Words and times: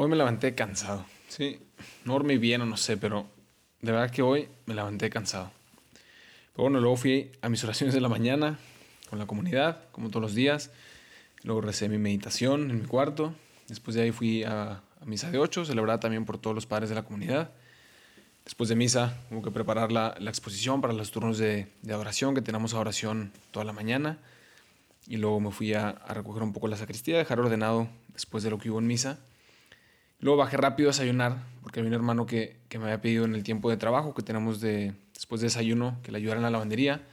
Hoy 0.00 0.08
me 0.08 0.14
levanté 0.14 0.54
cansado. 0.54 1.04
Sí, 1.26 1.58
no 2.04 2.12
dormí 2.12 2.38
bien 2.38 2.60
o 2.60 2.66
no 2.66 2.76
sé, 2.76 2.96
pero 2.96 3.26
de 3.82 3.90
verdad 3.90 4.12
que 4.12 4.22
hoy 4.22 4.48
me 4.66 4.74
levanté 4.76 5.10
cansado. 5.10 5.50
Pero 6.52 6.62
bueno, 6.62 6.78
luego 6.78 6.96
fui 6.96 7.32
a 7.42 7.48
mis 7.48 7.64
oraciones 7.64 7.96
de 7.96 8.00
la 8.00 8.08
mañana 8.08 8.60
con 9.10 9.18
la 9.18 9.26
comunidad, 9.26 9.86
como 9.90 10.08
todos 10.08 10.22
los 10.22 10.36
días. 10.36 10.70
Luego 11.42 11.62
recé 11.62 11.88
mi 11.88 11.98
meditación 11.98 12.70
en 12.70 12.82
mi 12.82 12.86
cuarto. 12.86 13.34
Después 13.66 13.96
de 13.96 14.02
ahí 14.02 14.12
fui 14.12 14.44
a, 14.44 14.82
misa 15.04 15.32
de 15.32 15.38
8, 15.38 15.64
celebrada 15.64 15.98
también 15.98 16.24
por 16.24 16.38
todos 16.38 16.54
los 16.54 16.64
padres 16.64 16.90
de 16.90 16.94
la 16.94 17.02
comunidad. 17.02 17.50
Después 18.44 18.68
de 18.68 18.76
misa, 18.76 19.18
hubo 19.32 19.42
que 19.42 19.50
preparar 19.50 19.90
la, 19.90 20.14
exposición 20.20 20.80
para 20.80 20.92
los 20.92 21.10
turnos 21.10 21.38
de, 21.38 21.66
de, 21.82 21.92
adoración, 21.92 22.36
que 22.36 22.40
tenemos 22.40 22.72
oración 22.72 23.32
toda 23.50 23.64
la 23.64 23.72
mañana. 23.72 24.18
Y 25.08 25.16
luego 25.16 25.40
me 25.40 25.50
fui 25.50 25.74
a, 25.74 25.88
a 25.88 26.14
recoger 26.14 26.44
un 26.44 26.52
poco 26.52 26.68
la 26.68 26.76
sacristía, 26.76 27.18
dejar 27.18 27.40
ordenado 27.40 27.88
después 28.12 28.44
de 28.44 28.50
lo 28.50 28.58
que 28.58 28.70
hubo 28.70 28.78
en 28.78 28.86
misa. 28.86 29.18
Luego 30.20 30.38
bajé 30.38 30.56
rápido 30.56 30.88
a 30.88 30.92
desayunar, 30.92 31.44
porque 31.62 31.78
había 31.78 31.88
un 31.88 31.94
hermano 31.94 32.26
que, 32.26 32.56
me 32.72 32.84
había 32.84 33.00
pedido 33.00 33.24
en 33.24 33.34
el 33.34 33.44
tiempo 33.44 33.70
de 33.70 33.76
trabajo 33.76 34.14
que 34.14 34.22
tenemos 34.22 34.60
de, 34.60 34.94
después 35.14 35.40
de 35.40 35.46
desayuno 35.46 35.98
que 36.02 36.10
le 36.10 36.18
ayudara 36.18 36.38
en 36.38 36.42
la 36.42 36.50
lavandería. 36.50 37.06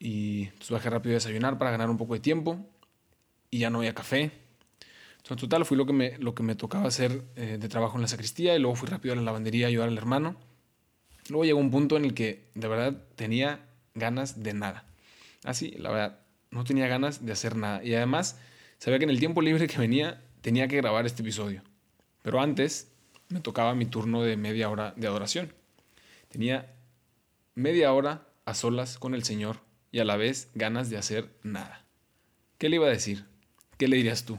Y 0.00 0.44
entonces 0.44 0.70
bajé 0.70 0.90
rápido 0.90 1.12
a 1.12 1.14
desayunar 1.14 1.58
para 1.58 1.70
ganar 1.70 1.90
un 1.90 1.96
poco 1.96 2.14
de 2.14 2.20
tiempo. 2.20 2.58
Y 3.50 3.58
ya 3.60 3.70
no 3.70 3.78
había 3.78 3.94
café. 3.94 4.32
Entonces, 5.18 5.30
en 5.30 5.36
total, 5.36 5.64
fui 5.64 5.76
lo 5.76 5.86
que 5.86 5.92
me, 5.92 6.18
lo 6.18 6.34
que 6.34 6.42
me 6.42 6.54
tocaba 6.54 6.88
hacer 6.88 7.22
eh, 7.36 7.56
de 7.58 7.68
trabajo 7.68 7.96
en 7.96 8.02
la 8.02 8.08
sacristía. 8.08 8.54
Y 8.56 8.58
luego 8.58 8.74
fui 8.74 8.88
rápido 8.88 9.14
a 9.14 9.16
la 9.16 9.22
lavandería 9.22 9.66
a 9.66 9.68
ayudar 9.68 9.88
al 9.88 9.96
hermano. 9.96 10.36
Luego 11.28 11.44
llegó 11.44 11.58
un 11.58 11.70
punto 11.70 11.96
en 11.96 12.04
el 12.04 12.14
que 12.14 12.50
de 12.54 12.68
verdad 12.68 13.04
tenía 13.14 13.60
ganas 13.94 14.42
de 14.42 14.54
nada. 14.54 14.84
Así, 15.44 15.70
la 15.72 15.90
verdad, 15.90 16.18
no 16.50 16.64
tenía 16.64 16.88
ganas 16.88 17.24
de 17.24 17.32
hacer 17.32 17.56
nada. 17.56 17.82
Y 17.84 17.94
además, 17.94 18.40
sabía 18.78 18.98
que 18.98 19.04
en 19.04 19.10
el 19.10 19.18
tiempo 19.20 19.40
libre 19.40 19.66
que 19.66 19.78
venía 19.78 20.22
tenía 20.40 20.68
que 20.68 20.76
grabar 20.76 21.06
este 21.06 21.22
episodio. 21.22 21.62
Pero 22.28 22.42
antes 22.42 22.92
me 23.30 23.40
tocaba 23.40 23.74
mi 23.74 23.86
turno 23.86 24.20
de 24.22 24.36
media 24.36 24.68
hora 24.68 24.92
de 24.98 25.06
adoración. 25.06 25.54
Tenía 26.28 26.74
media 27.54 27.90
hora 27.94 28.28
a 28.44 28.52
solas 28.52 28.98
con 28.98 29.14
el 29.14 29.24
Señor 29.24 29.60
y 29.92 30.00
a 30.00 30.04
la 30.04 30.18
vez 30.18 30.50
ganas 30.52 30.90
de 30.90 30.98
hacer 30.98 31.30
nada. 31.42 31.86
¿Qué 32.58 32.68
le 32.68 32.76
iba 32.76 32.86
a 32.86 32.90
decir? 32.90 33.24
¿Qué 33.78 33.88
le 33.88 33.96
dirías 33.96 34.26
tú? 34.26 34.38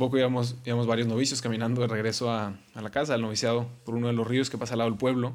Poco 0.00 0.18
íbamos, 0.18 0.56
íbamos 0.64 0.88
varios 0.88 1.06
novicios 1.06 1.40
caminando 1.40 1.82
de 1.82 1.86
regreso 1.86 2.32
a, 2.32 2.58
a, 2.74 2.82
la 2.82 2.90
casa, 2.90 3.14
al 3.14 3.22
noviciado, 3.22 3.70
por 3.84 3.94
uno 3.94 4.08
de 4.08 4.12
los 4.14 4.26
ríos 4.26 4.50
que 4.50 4.58
pasa 4.58 4.74
al 4.74 4.78
lado 4.78 4.90
del 4.90 4.98
pueblo. 4.98 5.34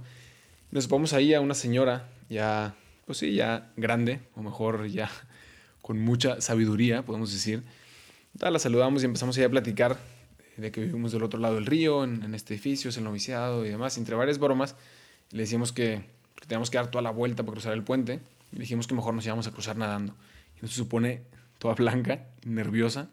Nos 0.72 0.90
vamos 0.90 1.14
ahí 1.14 1.34
a 1.34 1.40
una 1.40 1.54
señora 1.54 2.10
ya, 2.30 2.76
pues 3.06 3.20
sí, 3.20 3.34
ya 3.34 3.72
grande, 3.78 4.20
o 4.36 4.42
mejor 4.42 4.88
ya 4.88 5.10
con 5.82 6.00
mucha 6.02 6.42
sabiduría, 6.42 7.04
podemos 7.06 7.32
decir. 7.32 7.64
la 8.40 8.60
saludamos 8.60 9.04
y 9.04 9.06
empezamos 9.06 9.38
ahí 9.38 9.46
a 9.46 9.50
platicar 9.50 9.98
de 10.58 10.72
que 10.72 10.82
vivimos 10.82 11.12
del 11.12 11.24
otro 11.24 11.40
lado 11.40 11.56
del 11.56 11.66
río, 11.66 12.04
en, 12.04 12.24
en 12.24 12.36
este 12.36 12.56
edificio, 12.56 12.90
es 12.90 12.98
el 12.98 13.04
noviciado 13.04 13.66
y 13.66 13.70
demás. 13.70 13.98
Entre 13.98 14.16
varias 14.16 14.40
bromas, 14.40 14.76
le 15.32 15.44
decimos 15.44 15.72
que, 15.72 16.02
que 16.36 16.48
teníamos 16.48 16.70
que 16.70 16.78
dar 16.78 16.92
toda 16.92 17.02
la 17.02 17.12
vuelta 17.12 17.44
para 17.44 17.54
cruzar 17.54 17.74
el 17.74 17.84
puente. 17.84 18.20
Y 18.52 18.60
dijimos 18.60 18.88
que 18.88 18.96
mejor 18.96 19.14
nos 19.14 19.26
íbamos 19.26 19.48
a 19.48 19.52
cruzar 19.52 19.78
nadando. 19.78 20.16
Y 20.58 20.64
nos 20.64 20.72
supone 20.72 21.22
toda 21.60 21.76
blanca, 21.76 22.26
nerviosa 22.46 23.10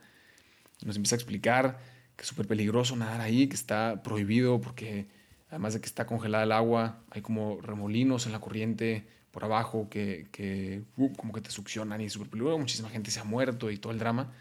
nos 0.87 0.97
empieza 0.97 1.15
a 1.15 1.19
explicar 1.19 1.79
que 2.17 2.23
es 2.23 2.29
súper 2.29 2.47
peligroso 2.47 2.97
nadar 2.97 3.21
ahí, 3.21 3.47
que 3.49 3.57
está 3.57 4.03
prohibido 4.03 4.61
porque 4.61 5.09
además 5.49 5.75
de 5.75 5.81
que 5.81 5.87
está 5.87 6.07
congelada 6.07 6.45
el 6.45 6.53
agua, 6.53 7.03
hay 7.11 7.23
como 7.23 7.61
remolinos 7.61 8.27
en 8.27 8.33
la 8.33 8.41
corriente 8.41 9.07
por 9.31 9.45
abajo 9.45 9.89
que, 9.89 10.85
uh, 10.97 11.13
como 11.15 11.33
que 11.33 11.41
te 11.41 11.51
succionan 11.51 12.01
y 12.01 12.07
es 12.07 12.13
súper 12.13 12.29
peligroso. 12.29 12.59
Muchísima 12.59 12.91
gente 12.91 13.11
se 13.11 13.21
ha 13.21 13.25
muerto 13.25 13.71
y 13.71 13.79
todo 13.79 13.93
el 13.93 13.99
drama. 13.99 14.33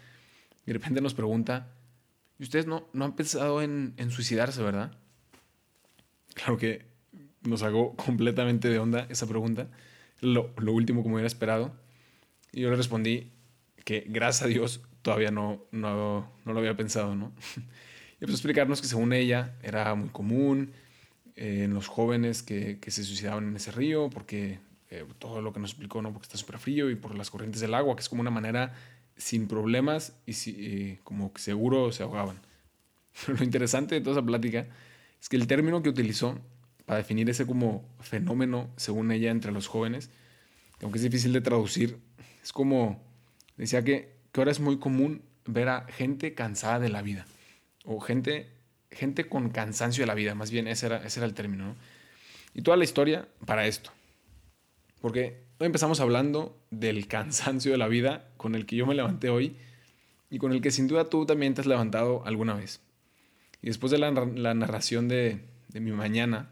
Y 0.64 0.66
de 0.66 0.72
repente 0.74 1.00
nos 1.00 1.14
pregunta, 1.14 1.68
¿y 2.38 2.42
ustedes 2.42 2.66
no, 2.66 2.88
no 2.92 3.04
han 3.04 3.16
pensado 3.16 3.62
en, 3.62 3.94
suicidarse, 4.10 4.62
verdad? 4.62 4.92
Claro 6.34 6.58
que 6.58 6.86
nos 7.42 7.62
hago 7.62 7.96
completamente 7.96 8.68
de 8.68 8.78
onda 8.78 9.06
esa 9.08 9.26
pregunta. 9.26 9.68
Lo, 10.20 10.52
lo 10.58 10.72
último 10.72 11.02
como 11.02 11.16
hubiera 11.16 11.26
esperado. 11.26 11.74
Y 12.52 12.60
yo 12.60 12.70
le 12.70 12.76
respondí 12.76 13.32
que 13.84 14.04
gracias 14.08 14.42
a 14.44 14.46
Dios 14.46 14.82
todavía 15.02 15.30
no, 15.30 15.64
no, 15.72 16.30
no 16.44 16.52
lo 16.52 16.58
había 16.58 16.76
pensado, 16.76 17.14
¿no? 17.14 17.32
y 18.20 18.24
pues 18.24 18.32
explicarnos 18.32 18.80
que 18.80 18.86
según 18.86 19.12
ella 19.12 19.56
era 19.62 19.94
muy 19.94 20.08
común 20.08 20.72
eh, 21.36 21.64
en 21.64 21.74
los 21.74 21.88
jóvenes 21.88 22.42
que, 22.42 22.78
que, 22.80 22.90
se 22.90 23.04
suicidaban 23.04 23.48
en 23.48 23.56
ese 23.56 23.72
río, 23.72 24.10
porque 24.10 24.60
eh, 24.90 25.04
todo 25.18 25.40
lo 25.42 25.52
que 25.52 25.60
nos 25.60 25.70
explicó, 25.70 26.02
¿no? 26.02 26.12
Porque 26.12 26.26
está 26.26 26.38
súper 26.38 26.58
frío 26.58 26.90
y 26.90 26.96
por 26.96 27.16
las 27.16 27.30
corrientes 27.30 27.60
del 27.60 27.74
agua, 27.74 27.96
que 27.96 28.02
es 28.02 28.08
como 28.08 28.20
una 28.20 28.30
manera 28.30 28.74
sin 29.16 29.48
problemas 29.48 30.14
y, 30.26 30.34
si, 30.34 30.98
como 31.04 31.32
que 31.32 31.40
seguro 31.40 31.92
se 31.92 32.02
ahogaban. 32.02 32.40
lo 33.26 33.42
interesante 33.44 33.94
de 33.94 34.00
toda 34.00 34.18
esa 34.18 34.26
plática 34.26 34.66
es 35.20 35.28
que 35.28 35.36
el 35.36 35.46
término 35.46 35.82
que 35.82 35.88
utilizó 35.88 36.38
para 36.84 36.98
definir 36.98 37.30
ese 37.30 37.46
como 37.46 37.88
fenómeno, 38.00 38.70
según 38.76 39.12
ella, 39.12 39.30
entre 39.30 39.52
los 39.52 39.66
jóvenes, 39.66 40.10
aunque 40.82 40.98
es 40.98 41.04
difícil 41.04 41.32
de 41.32 41.40
traducir, 41.40 41.98
es 42.42 42.52
como, 42.52 43.00
decía 43.56 43.82
que 43.84 44.12
que 44.32 44.40
ahora 44.40 44.50
es 44.50 44.60
muy 44.60 44.78
común 44.78 45.22
ver 45.44 45.68
a 45.68 45.86
gente 45.86 46.34
cansada 46.34 46.80
de 46.80 46.88
la 46.88 47.02
vida 47.02 47.26
o 47.84 48.00
gente, 48.00 48.48
gente 48.90 49.28
con 49.28 49.50
cansancio 49.50 50.02
de 50.02 50.06
la 50.06 50.14
vida, 50.14 50.34
más 50.34 50.50
bien 50.50 50.66
ese 50.66 50.86
era, 50.86 51.04
ese 51.04 51.20
era 51.20 51.26
el 51.26 51.34
término. 51.34 51.76
Y 52.54 52.62
toda 52.62 52.76
la 52.76 52.84
historia 52.84 53.28
para 53.46 53.66
esto. 53.66 53.90
Porque 55.00 55.42
hoy 55.58 55.66
empezamos 55.66 56.00
hablando 56.00 56.56
del 56.70 57.06
cansancio 57.08 57.72
de 57.72 57.78
la 57.78 57.88
vida 57.88 58.28
con 58.36 58.54
el 58.54 58.66
que 58.66 58.76
yo 58.76 58.86
me 58.86 58.94
levanté 58.94 59.30
hoy 59.30 59.56
y 60.30 60.38
con 60.38 60.52
el 60.52 60.60
que 60.60 60.70
sin 60.70 60.86
duda 60.86 61.10
tú 61.10 61.26
también 61.26 61.54
te 61.54 61.60
has 61.60 61.66
levantado 61.66 62.22
alguna 62.24 62.54
vez. 62.54 62.80
Y 63.62 63.66
después 63.66 63.90
de 63.92 63.98
la, 63.98 64.10
narración 64.10 65.08
de, 65.08 65.40
mi 65.74 65.92
mañana, 65.92 66.50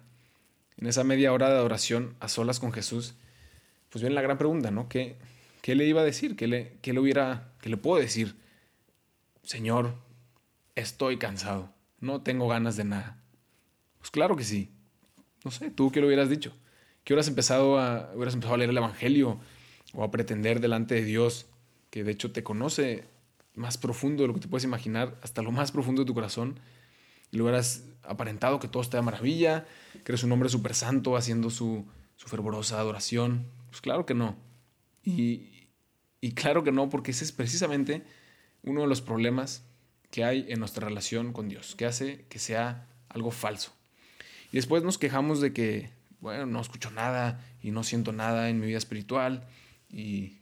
en 0.78 0.86
esa 0.86 1.04
media 1.04 1.32
hora 1.32 1.48
de 1.48 1.56
adoración 1.56 2.14
a 2.20 2.28
solas 2.28 2.60
con 2.60 2.72
Jesús, 2.72 3.14
pues 3.88 4.02
viene 4.02 4.14
la 4.14 4.22
gran 4.22 4.38
pregunta, 4.38 4.70
¿no? 4.70 4.88
¿Qué, 4.88 5.16
¿qué 5.62 5.74
le 5.74 5.86
iba 5.86 6.02
a 6.02 6.04
decir? 6.04 6.36
¿Qué 6.36 6.46
le, 6.46 6.72
qué 6.82 6.92
le 6.92 7.00
hubiera 7.00 7.49
que 7.60 7.68
le 7.68 7.76
puedo 7.76 8.00
decir, 8.00 8.36
Señor, 9.42 9.94
estoy 10.74 11.18
cansado, 11.18 11.72
no 12.00 12.22
tengo 12.22 12.48
ganas 12.48 12.76
de 12.76 12.84
nada. 12.84 13.22
Pues 13.98 14.10
claro 14.10 14.36
que 14.36 14.44
sí. 14.44 14.70
No 15.44 15.50
sé, 15.50 15.70
tú 15.70 15.90
qué 15.90 16.00
lo 16.00 16.06
hubieras 16.06 16.28
dicho. 16.28 16.52
¿Qué 17.04 17.12
hubieras 17.12 17.28
empezado 17.28 17.78
a, 17.78 18.10
hubieras 18.14 18.34
empezado 18.34 18.54
a 18.54 18.58
leer 18.58 18.70
el 18.70 18.76
Evangelio 18.76 19.40
o 19.94 20.04
a 20.04 20.10
pretender 20.10 20.60
delante 20.60 20.94
de 20.94 21.04
Dios, 21.04 21.46
que 21.90 22.04
de 22.04 22.12
hecho 22.12 22.32
te 22.32 22.42
conoce 22.42 23.04
más 23.54 23.78
profundo 23.78 24.22
de 24.22 24.28
lo 24.28 24.34
que 24.34 24.40
te 24.40 24.48
puedes 24.48 24.64
imaginar, 24.64 25.18
hasta 25.22 25.42
lo 25.42 25.50
más 25.50 25.72
profundo 25.72 26.02
de 26.02 26.06
tu 26.06 26.14
corazón, 26.14 26.60
y 27.30 27.36
lo 27.36 27.44
hubieras 27.44 27.84
aparentado 28.02 28.58
que 28.60 28.68
todo 28.68 28.82
está 28.82 28.96
de 28.98 29.02
maravilla, 29.02 29.66
que 30.04 30.12
eres 30.12 30.22
un 30.24 30.32
hombre 30.32 30.48
súper 30.48 30.74
santo 30.74 31.16
haciendo 31.16 31.50
su, 31.50 31.86
su 32.16 32.28
fervorosa 32.28 32.78
adoración? 32.78 33.46
Pues 33.68 33.80
claro 33.80 34.06
que 34.06 34.14
no. 34.14 34.36
Y, 35.02 35.59
y 36.20 36.32
claro 36.32 36.64
que 36.64 36.72
no, 36.72 36.88
porque 36.88 37.12
ese 37.12 37.24
es 37.24 37.32
precisamente 37.32 38.02
uno 38.62 38.82
de 38.82 38.86
los 38.86 39.00
problemas 39.00 39.64
que 40.10 40.24
hay 40.24 40.46
en 40.48 40.58
nuestra 40.58 40.86
relación 40.86 41.32
con 41.32 41.48
Dios, 41.48 41.74
que 41.76 41.86
hace 41.86 42.24
que 42.28 42.38
sea 42.38 42.86
algo 43.08 43.30
falso. 43.30 43.72
Y 44.52 44.56
después 44.56 44.82
nos 44.82 44.98
quejamos 44.98 45.40
de 45.40 45.52
que, 45.52 45.90
bueno, 46.20 46.46
no 46.46 46.60
escucho 46.60 46.90
nada 46.90 47.44
y 47.62 47.70
no 47.70 47.84
siento 47.84 48.12
nada 48.12 48.50
en 48.50 48.60
mi 48.60 48.66
vida 48.66 48.78
espiritual. 48.78 49.46
Y, 49.88 50.38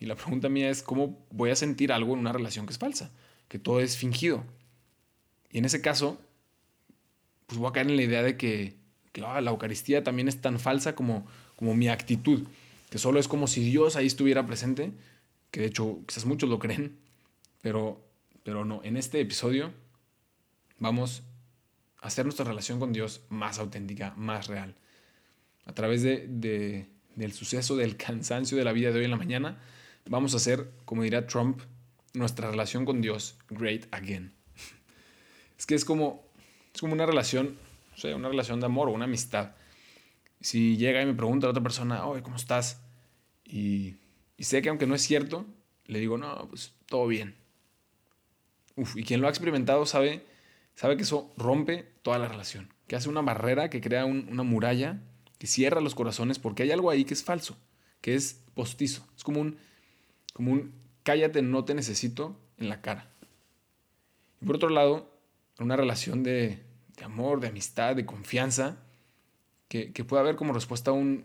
y 0.00 0.06
la 0.06 0.16
pregunta 0.16 0.48
mía 0.48 0.70
es, 0.70 0.82
¿cómo 0.82 1.24
voy 1.30 1.50
a 1.50 1.56
sentir 1.56 1.92
algo 1.92 2.14
en 2.14 2.20
una 2.20 2.32
relación 2.32 2.66
que 2.66 2.72
es 2.72 2.78
falsa? 2.78 3.10
Que 3.48 3.58
todo 3.58 3.80
es 3.80 3.96
fingido. 3.96 4.44
Y 5.50 5.58
en 5.58 5.64
ese 5.64 5.80
caso, 5.80 6.20
pues 7.46 7.58
voy 7.58 7.68
a 7.68 7.72
caer 7.72 7.88
en 7.88 7.96
la 7.96 8.02
idea 8.02 8.22
de 8.22 8.36
que, 8.36 8.76
ah, 9.24 9.40
la 9.40 9.50
Eucaristía 9.50 10.02
también 10.02 10.28
es 10.28 10.40
tan 10.40 10.58
falsa 10.58 10.94
como, 10.94 11.26
como 11.56 11.74
mi 11.74 11.88
actitud 11.88 12.46
que 12.90 12.98
solo 12.98 13.20
es 13.20 13.28
como 13.28 13.46
si 13.46 13.62
Dios 13.62 13.96
ahí 13.96 14.06
estuviera 14.06 14.46
presente, 14.46 14.92
que 15.50 15.60
de 15.60 15.66
hecho 15.66 16.00
quizás 16.06 16.24
muchos 16.24 16.48
lo 16.48 16.58
creen, 16.58 16.98
pero, 17.60 18.04
pero 18.42 18.64
no, 18.64 18.82
en 18.84 18.96
este 18.96 19.20
episodio 19.20 19.72
vamos 20.78 21.22
a 22.00 22.06
hacer 22.06 22.24
nuestra 22.24 22.44
relación 22.44 22.78
con 22.78 22.92
Dios 22.92 23.22
más 23.28 23.58
auténtica, 23.58 24.14
más 24.16 24.46
real. 24.46 24.74
a 25.66 25.74
través 25.74 26.02
de, 26.02 26.86
del 27.14 27.32
suceso, 27.32 27.76
del 27.76 27.96
cansancio 27.96 28.56
de 28.56 28.64
la 28.64 28.72
vida 28.72 28.90
de 28.90 29.00
hoy 29.00 29.04
en 29.04 29.10
la 29.10 29.16
mañana, 29.16 29.58
vamos 30.08 30.32
a 30.32 30.38
hacer, 30.38 30.70
como 30.86 31.02
dirá 31.02 31.26
Trump, 31.26 31.60
nuestra 32.14 32.50
relación 32.50 32.86
con 32.86 33.02
Dios 33.02 33.36
great 33.50 33.86
again. 33.90 34.32
Es 35.58 35.66
que 35.66 35.74
es 35.74 35.84
como, 35.84 36.24
es 36.72 36.80
como 36.80 36.94
una 36.94 37.04
relación, 37.04 37.56
o 37.94 37.98
sea, 37.98 38.16
una 38.16 38.28
relación 38.28 38.60
de 38.60 38.66
amor 38.66 38.88
o 38.88 38.92
una 38.92 39.04
amistad. 39.04 39.56
Si 40.40 40.76
llega 40.76 41.02
y 41.02 41.06
me 41.06 41.14
pregunta 41.14 41.46
a 41.46 41.48
la 41.48 41.50
otra 41.50 41.62
persona, 41.62 42.06
oye, 42.06 42.22
¿cómo 42.22 42.36
estás? 42.36 42.80
Y, 43.44 43.96
sé 44.38 44.62
que 44.62 44.68
aunque 44.68 44.86
no 44.86 44.94
es 44.94 45.02
cierto, 45.02 45.46
le 45.86 45.98
digo, 45.98 46.18
no, 46.18 46.48
pues 46.48 46.74
todo 46.86 47.06
bien. 47.06 47.34
Uf, 48.76 48.96
y 48.96 49.02
quien 49.02 49.20
lo 49.20 49.26
ha 49.26 49.30
experimentado 49.30 49.84
sabe, 49.86 50.24
sabe 50.74 50.96
que 50.96 51.02
eso 51.02 51.32
rompe 51.36 51.84
toda 52.02 52.18
la 52.18 52.28
relación, 52.28 52.72
que 52.86 52.96
hace 52.96 53.08
una 53.08 53.22
barrera, 53.22 53.70
que 53.70 53.80
crea 53.80 54.04
una 54.04 54.44
muralla, 54.44 55.00
que 55.38 55.46
cierra 55.46 55.80
los 55.80 55.94
corazones, 55.94 56.38
porque 56.38 56.62
hay 56.62 56.70
algo 56.70 56.90
ahí 56.90 57.04
que 57.04 57.14
es 57.14 57.24
falso, 57.24 57.56
que 58.00 58.14
es 58.14 58.44
postizo. 58.54 59.06
Es 59.16 59.24
como 59.24 59.40
un, 59.40 59.58
como 60.32 60.52
un 60.52 60.72
cállate, 61.02 61.42
no 61.42 61.64
te 61.64 61.74
necesito 61.74 62.38
en 62.58 62.68
la 62.68 62.80
cara. 62.80 63.10
Y 64.40 64.46
por 64.46 64.56
otro 64.56 64.68
lado, 64.68 65.10
una 65.58 65.76
relación 65.76 66.22
de, 66.22 66.62
amor, 67.02 67.40
de 67.40 67.48
amistad, 67.48 67.96
de 67.96 68.06
confianza, 68.06 68.78
que, 69.68 69.92
que 69.92 70.04
puede 70.04 70.22
haber 70.22 70.36
como 70.36 70.52
respuesta 70.52 70.92
un, 70.92 71.24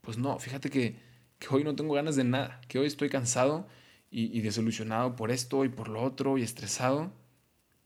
pues 0.00 0.18
no, 0.18 0.38
fíjate 0.38 0.70
que, 0.70 0.96
que, 1.38 1.48
hoy 1.50 1.64
no 1.64 1.74
tengo 1.74 1.94
ganas 1.94 2.16
de 2.16 2.24
nada, 2.24 2.60
que 2.68 2.78
hoy 2.78 2.86
estoy 2.86 3.08
cansado 3.08 3.66
y, 4.10 4.36
y 4.36 4.40
desilusionado 4.40 5.16
por 5.16 5.30
esto 5.30 5.64
y 5.64 5.68
por 5.68 5.88
lo 5.88 6.02
otro 6.02 6.38
y 6.38 6.42
estresado. 6.42 7.12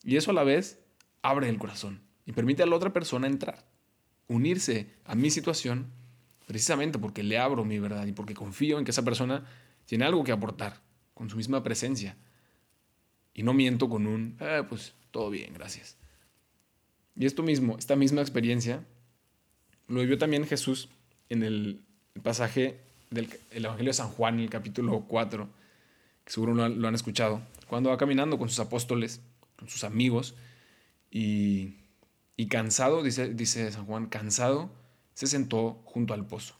Y 0.02 0.16
eso 0.16 0.30
a 0.30 0.34
la 0.34 0.44
vez 0.44 0.80
abre 1.22 1.48
el 1.48 1.58
corazón 1.58 2.02
y 2.26 2.32
permite 2.32 2.62
a 2.62 2.66
la 2.66 2.76
otra 2.76 2.92
persona 2.92 3.26
entrar, 3.26 3.66
unirse 4.28 4.90
a 5.04 5.14
mi 5.14 5.30
situación, 5.30 5.90
precisamente 6.46 6.98
porque 6.98 7.22
le 7.22 7.38
abro 7.38 7.64
mi 7.64 7.78
verdad 7.78 8.06
y 8.06 8.12
porque 8.12 8.34
confío 8.34 8.78
en 8.78 8.84
que 8.84 8.90
esa 8.90 9.04
persona 9.04 9.46
tiene 9.86 10.04
algo 10.04 10.24
que 10.24 10.32
aportar 10.32 10.82
con 11.14 11.30
su 11.30 11.36
misma 11.36 11.62
presencia. 11.62 12.16
Y 13.32 13.42
no 13.42 13.52
miento 13.52 13.88
con 13.88 14.06
un, 14.06 14.36
eh, 14.40 14.62
pues 14.68 14.94
todo 15.10 15.30
bien, 15.30 15.54
gracias. 15.54 15.96
Y 17.16 17.26
esto 17.26 17.42
mismo, 17.42 17.76
esta 17.78 17.96
misma 17.96 18.20
experiencia, 18.20 18.84
lo 19.88 20.00
vivió 20.00 20.18
también 20.18 20.46
Jesús 20.46 20.88
en 21.28 21.42
el 21.42 21.80
pasaje 22.22 22.80
del 23.10 23.28
Evangelio 23.50 23.90
de 23.90 23.94
San 23.94 24.08
Juan, 24.08 24.34
en 24.34 24.40
el 24.40 24.50
capítulo 24.50 25.04
4, 25.06 25.48
que 26.24 26.32
seguro 26.32 26.54
lo 26.54 26.88
han, 26.88 26.94
escuchado, 26.94 27.42
cuando 27.68 27.90
va 27.90 27.98
caminando 27.98 28.38
con 28.38 28.48
sus 28.48 28.60
apóstoles, 28.60 29.20
con 29.56 29.68
sus 29.68 29.84
amigos, 29.84 30.34
y, 31.10 31.76
y 32.36 32.46
cansado, 32.48 33.02
dice, 33.02 33.32
dice 33.34 33.70
San 33.70 33.86
Juan, 33.86 34.06
cansado, 34.06 34.70
se 35.14 35.26
sentó 35.26 35.82
junto 35.84 36.14
al 36.14 36.26
pozo. 36.26 36.56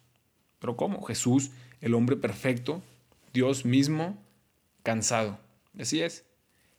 Pero 0.59 0.77
¿cómo? 0.77 1.03
Jesús, 1.03 1.51
el 1.81 1.95
hombre 1.95 2.17
perfecto, 2.17 2.83
Dios 3.33 3.65
mismo, 3.65 4.23
cansado. 4.83 5.39
Así 5.79 6.03
es, 6.03 6.25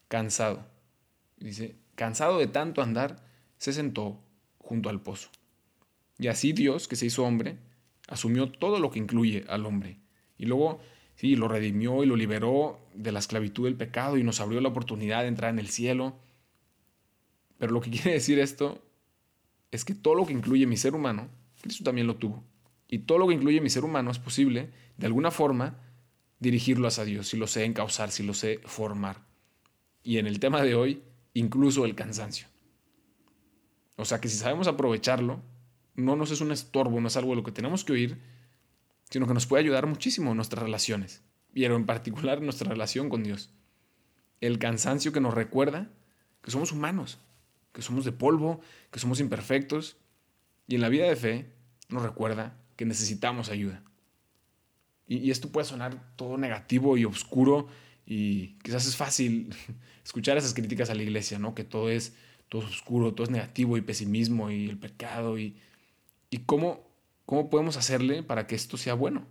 cansado. 0.07 0.65
Dice, 1.38 1.75
cansado 1.95 2.39
de 2.39 2.48
tanto 2.48 2.81
andar, 2.81 3.24
se 3.57 3.74
sentó 3.74 4.19
junto 4.59 4.89
al 4.89 5.01
pozo. 5.01 5.30
Y 6.17 6.27
así 6.27 6.53
Dios, 6.53 6.88
que 6.88 6.95
se 6.95 7.06
hizo 7.06 7.23
hombre, 7.23 7.57
asumió 8.07 8.50
todo 8.51 8.79
lo 8.79 8.91
que 8.91 9.00
incluye 9.00 9.45
al 9.50 9.65
hombre. 9.65 10.00
Y 10.38 10.45
luego, 10.45 10.79
sí, 11.15 11.35
lo 11.35 11.47
redimió 11.47 12.03
y 12.03 12.07
lo 12.07 12.15
liberó 12.15 12.79
de 12.94 13.12
la 13.12 13.19
esclavitud 13.19 13.65
del 13.65 13.75
pecado 13.75 14.17
y 14.17 14.23
nos 14.23 14.39
abrió 14.39 14.62
la 14.62 14.69
oportunidad 14.69 15.21
de 15.21 15.27
entrar 15.27 15.51
en 15.51 15.59
el 15.59 15.69
cielo. 15.69 16.15
Pero 17.57 17.73
lo 17.73 17.81
que 17.81 17.89
quiere 17.91 18.13
decir 18.13 18.39
esto 18.39 18.81
es 19.71 19.85
que 19.85 19.95
todo 19.95 20.15
lo 20.15 20.25
que 20.25 20.33
incluye 20.33 20.65
mi 20.67 20.77
ser 20.77 20.95
humano, 20.95 21.29
Cristo 21.62 21.83
también 21.83 22.07
lo 22.07 22.15
tuvo. 22.15 22.44
Y 22.88 23.00
todo 23.00 23.17
lo 23.17 23.27
que 23.27 23.33
incluye 23.33 23.62
mi 23.62 23.69
ser 23.69 23.83
humano 23.83 24.12
es 24.12 24.19
posible, 24.19 24.69
de 24.97 25.07
alguna 25.07 25.31
forma, 25.31 25.79
dirigirlo 26.39 26.88
hacia 26.88 27.03
Dios, 27.03 27.27
si 27.27 27.38
lo 27.38 27.47
sé 27.47 27.65
encauzar, 27.65 28.12
si 28.12 28.23
lo 28.23 28.33
sé 28.33 28.59
formar. 28.63 29.25
Y 30.03 30.19
en 30.19 30.27
el 30.27 30.39
tema 30.39 30.62
de 30.62 30.75
hoy, 30.75 31.01
incluso 31.33 31.85
el 31.85 31.95
cansancio. 31.95 32.47
O 33.97 34.06
sea 34.06 34.21
que 34.21 34.29
si 34.29 34.38
sabemos 34.38 34.67
aprovecharlo, 34.67 35.41
no 35.95 36.15
nos 36.15 36.31
es 36.31 36.42
un 36.42 36.51
estorbo, 36.51 37.00
no 37.00 37.07
es 37.07 37.18
algo 37.18 37.31
de 37.31 37.38
lo 37.38 37.44
que 37.44 37.51
tenemos 37.51 37.83
que 37.83 37.94
oír, 37.94 38.21
sino 39.09 39.27
que 39.27 39.33
nos 39.33 39.45
puede 39.45 39.63
ayudar 39.63 39.88
muchísimo 39.88 40.31
en 40.31 40.38
nuestras 40.38 40.63
relaciones, 40.63 41.24
y 41.53 41.65
en 41.65 41.86
particular 41.86 42.39
en 42.39 42.45
nuestra 42.45 42.69
relación 42.69 43.09
con 43.09 43.24
Dios. 43.24 43.51
El 44.42 44.59
cansancio 44.59 45.12
que 45.12 45.21
nos 45.21 45.33
recuerda 45.33 45.89
que 46.42 46.51
somos 46.51 46.71
humanos, 46.71 47.19
que 47.71 47.81
somos 47.81 48.06
de 48.06 48.12
polvo, 48.12 48.62
que 48.92 49.00
somos 49.00 49.19
imperfectos, 49.19 49.97
y 50.68 50.75
en 50.75 50.81
la 50.81 50.89
vida 50.89 51.07
de 51.07 51.15
fe 51.15 51.53
nos 51.89 52.03
recuerda 52.03 52.57
que 52.75 52.86
necesitamos 52.86 53.50
ayuda. 53.50 53.83
Y, 55.07 55.30
esto 55.30 55.51
puede 55.51 55.65
sonar 55.65 56.15
todo 56.15 56.38
negativo 56.38 56.98
y 56.98 57.06
oscuro 57.06 57.68
y 58.07 58.57
quizás 58.63 58.88
es 58.88 58.95
fácil 58.95 59.53
escuchar 60.03 60.38
esas 60.38 60.53
críticas 60.53 60.89
a 60.89 60.95
la 60.95 61.03
iglesia, 61.03 61.38
¿no? 61.38 61.53
Que 61.53 61.63
todo 61.63 61.89
es, 61.89 62.15
todo 62.50 62.65
oscuro, 62.65 63.13
todo 63.13 63.25
es 63.25 63.30
negativo 63.30 63.77
y 63.77 63.81
pesimismo 63.81 64.50
y 64.50 64.68
el 64.68 64.77
pecado 64.80 65.38
y, 65.38 65.56
y 66.30 66.39
cómo, 66.39 66.88
cómo 67.25 67.50
podemos 67.50 67.77
hacerle 67.77 68.24
para 68.24 68.48
que 68.48 68.56
esto 68.56 68.77
sea 68.77 68.94
bueno. 68.94 69.25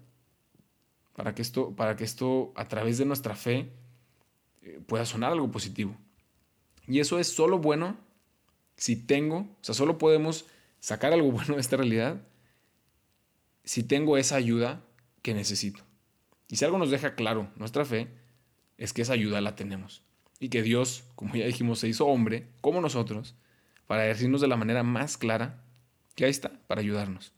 Para 1.14 1.34
que 1.34 1.42
esto, 1.42 1.74
para 1.76 1.96
que 1.96 2.04
esto 2.04 2.52
a 2.56 2.66
través 2.66 2.98
de 2.98 3.04
nuestra 3.04 3.36
fe 3.36 3.72
eh, 4.62 4.80
pueda 4.86 5.06
sonar 5.06 5.32
algo 5.32 5.50
positivo. 5.50 5.96
Y 6.86 7.00
eso 7.00 7.18
es 7.18 7.28
solo 7.28 7.58
bueno 7.58 7.96
si 8.76 8.96
tengo, 8.96 9.38
o 9.38 9.58
sea, 9.60 9.74
solo 9.74 9.98
podemos 9.98 10.46
sacar 10.80 11.12
algo 11.12 11.30
bueno 11.32 11.54
de 11.54 11.60
esta 11.60 11.76
realidad 11.76 12.20
si 13.64 13.82
tengo 13.82 14.18
esa 14.18 14.36
ayuda 14.36 14.84
que 15.22 15.34
necesito. 15.34 15.82
Y 16.48 16.56
si 16.56 16.64
algo 16.64 16.78
nos 16.78 16.90
deja 16.90 17.14
claro 17.14 17.50
nuestra 17.56 17.84
fe, 17.84 18.08
es 18.76 18.92
que 18.92 19.02
esa 19.02 19.14
ayuda 19.14 19.40
la 19.40 19.56
tenemos. 19.56 20.02
Y 20.38 20.50
que 20.50 20.62
Dios, 20.62 21.04
como 21.14 21.34
ya 21.34 21.46
dijimos, 21.46 21.78
se 21.78 21.88
hizo 21.88 22.06
hombre, 22.06 22.48
como 22.60 22.80
nosotros, 22.80 23.34
para 23.86 24.02
decirnos 24.02 24.40
de 24.40 24.48
la 24.48 24.56
manera 24.56 24.82
más 24.82 25.16
clara 25.16 25.63
que 26.14 26.24
ahí 26.24 26.30
está, 26.30 26.60
para 26.66 26.80
ayudarnos. 26.80 27.32